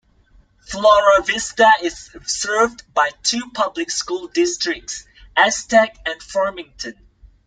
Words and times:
Flora 0.61 1.21
Vista 1.23 1.69
is 1.83 2.09
served 2.25 2.91
by 2.95 3.11
two 3.21 3.51
public 3.53 3.91
school 3.91 4.25
districts- 4.29 5.03
Aztec 5.37 5.95
and 6.07 6.19
Farmington. 6.23 6.95